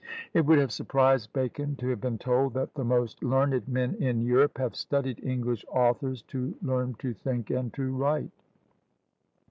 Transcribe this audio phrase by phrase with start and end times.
[0.33, 4.23] It would have surprised Bacon to have been told, that the most learned men in
[4.23, 8.31] Europe have studied English authors to learn to think and to write.